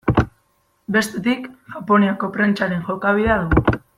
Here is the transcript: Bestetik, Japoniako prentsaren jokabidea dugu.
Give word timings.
Bestetik, 0.95 1.45
Japoniako 1.75 2.31
prentsaren 2.39 2.83
jokabidea 2.89 3.39
dugu. 3.45 3.79